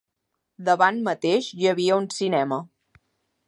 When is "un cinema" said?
2.01-2.61